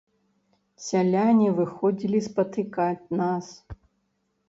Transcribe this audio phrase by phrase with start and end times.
[0.85, 3.45] Сяляне выходзілі спатыкаць нас.